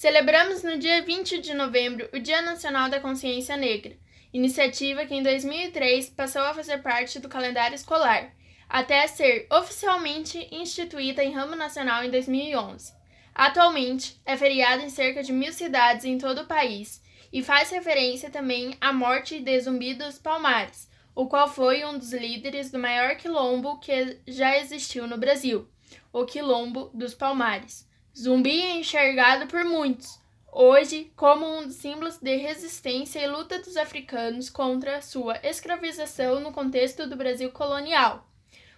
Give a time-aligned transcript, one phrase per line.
[0.00, 3.98] Celebramos no dia 20 de novembro o Dia Nacional da Consciência Negra,
[4.32, 8.32] iniciativa que em 2003 passou a fazer parte do calendário escolar,
[8.66, 12.94] até ser oficialmente instituída em ramo nacional em 2011.
[13.34, 18.30] Atualmente, é feriado em cerca de mil cidades em todo o país e faz referência
[18.30, 23.16] também à morte de Zumbi dos Palmares, o qual foi um dos líderes do maior
[23.16, 25.68] quilombo que já existiu no Brasil,
[26.10, 27.89] o Quilombo dos Palmares.
[28.16, 30.18] Zumbi é enxergado por muitos,
[30.52, 36.52] hoje, como um dos símbolos de resistência e luta dos africanos contra sua escravização no
[36.52, 38.28] contexto do Brasil colonial.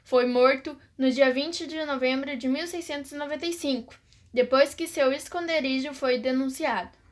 [0.05, 3.95] Foi morto no dia 20 de novembro de 1695,
[4.33, 7.03] depois que seu esconderijo foi denunciado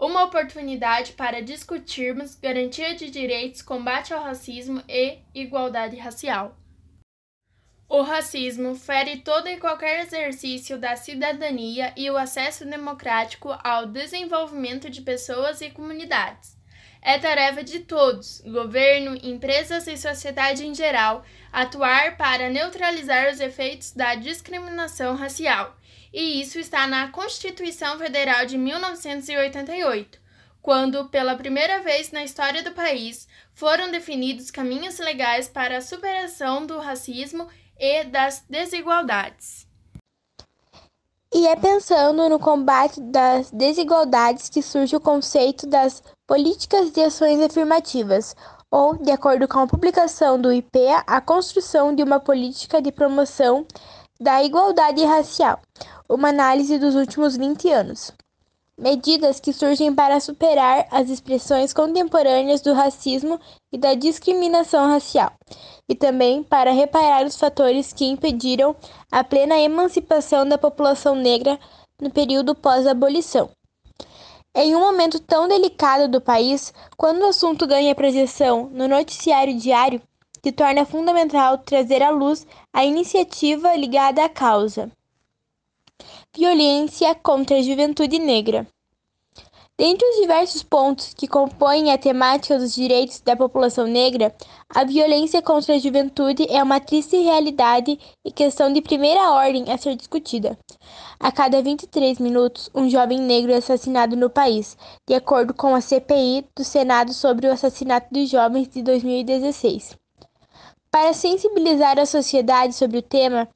[0.00, 6.56] uma oportunidade para discutirmos garantia de direitos, combate ao racismo e igualdade racial.
[7.90, 14.88] O racismo fere todo e qualquer exercício da cidadania e o acesso democrático ao desenvolvimento
[14.88, 16.56] de pessoas e comunidades.
[17.02, 23.92] É tarefa de todos, governo, empresas e sociedade em geral, atuar para neutralizar os efeitos
[23.92, 25.76] da discriminação racial
[26.12, 30.18] e isso está na Constituição Federal de 1988,
[30.60, 36.66] quando, pela primeira vez na história do país, foram definidos caminhos legais para a superação
[36.66, 37.48] do racismo
[37.80, 39.66] e das desigualdades.
[41.32, 47.40] E é pensando no combate das desigualdades que surge o conceito das políticas de ações
[47.40, 48.34] afirmativas,
[48.70, 53.64] ou, de acordo com a publicação do IPEA, a construção de uma política de promoção
[54.20, 55.60] da igualdade racial,
[56.08, 58.12] uma análise dos últimos 20 anos.
[58.80, 63.38] Medidas que surgem para superar as expressões contemporâneas do racismo
[63.70, 65.34] e da discriminação racial,
[65.86, 68.74] e também para reparar os fatores que impediram
[69.12, 71.60] a plena emancipação da população negra
[72.00, 73.50] no período pós-abolição.
[74.54, 80.00] Em um momento tão delicado do país, quando o assunto ganha projeção no noticiário diário,
[80.42, 84.90] se torna fundamental trazer à luz a iniciativa ligada à causa.
[86.36, 88.66] Violência contra a juventude negra.
[89.80, 94.30] Dentre os diversos pontos que compõem a temática dos direitos da população negra,
[94.68, 99.78] a violência contra a juventude é uma triste realidade e questão de primeira ordem a
[99.78, 100.58] ser discutida.
[101.18, 104.76] A cada 23 minutos, um jovem negro é assassinado no país,
[105.08, 109.96] de acordo com a CPI do Senado sobre o assassinato de jovens de 2016.
[110.90, 113.48] Para sensibilizar a sociedade sobre o tema,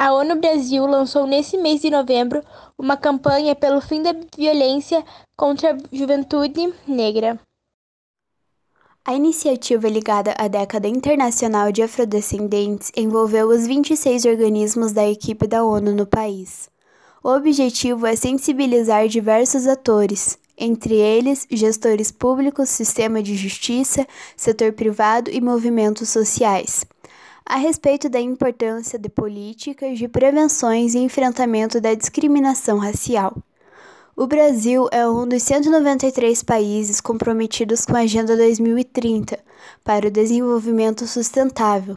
[0.00, 2.42] a ONU Brasil lançou nesse mês de novembro
[2.78, 5.04] uma campanha pelo fim da violência
[5.36, 7.38] contra a juventude negra.
[9.04, 15.62] A iniciativa ligada à década internacional de afrodescendentes envolveu os 26 organismos da equipe da
[15.62, 16.70] ONU no país.
[17.22, 25.30] O objetivo é sensibilizar diversos atores, entre eles gestores públicos, sistema de justiça, setor privado
[25.30, 26.86] e movimentos sociais,
[27.50, 33.36] a respeito da importância de políticas de prevenções e enfrentamento da discriminação racial.
[34.16, 39.38] O Brasil é um dos 193 países comprometidos com a Agenda 2030
[39.82, 41.96] para o desenvolvimento sustentável.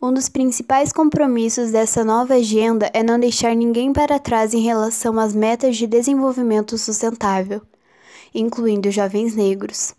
[0.00, 5.18] Um dos principais compromissos dessa nova agenda é não deixar ninguém para trás em relação
[5.18, 7.60] às metas de desenvolvimento sustentável
[8.34, 9.94] incluindo jovens negros.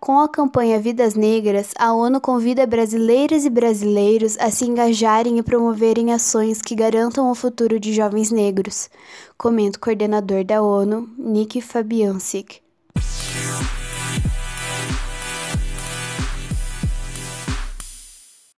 [0.00, 5.42] Com a campanha Vidas Negras, a ONU convida brasileiras e brasileiros a se engajarem e
[5.42, 8.88] promoverem ações que garantam o futuro de jovens negros,
[9.36, 12.67] comenta o coordenador da ONU, Nick Fabiancic.